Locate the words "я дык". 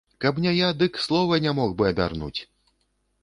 0.59-0.97